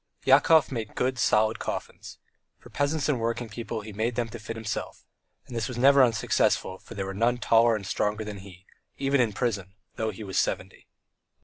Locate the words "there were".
6.95-7.13